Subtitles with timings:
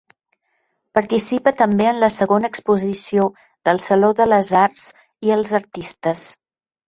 [0.99, 3.27] Participa també en la segona exposició
[3.69, 4.87] del Saló de Les Arts
[5.29, 6.27] i els Artistes.